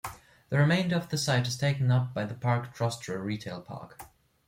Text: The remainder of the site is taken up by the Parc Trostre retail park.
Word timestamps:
The 0.49 0.57
remainder 0.57 0.95
of 0.95 1.09
the 1.09 1.17
site 1.19 1.47
is 1.47 1.55
taken 1.55 1.91
up 1.91 2.11
by 2.11 2.25
the 2.25 2.33
Parc 2.33 2.73
Trostre 2.75 3.23
retail 3.23 3.61
park. 3.61 4.01